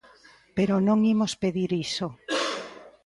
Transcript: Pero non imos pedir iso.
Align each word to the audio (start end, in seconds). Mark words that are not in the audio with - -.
Pero 0.57 0.73
non 0.87 0.99
imos 1.13 1.33
pedir 1.43 1.69
iso. 1.87 2.07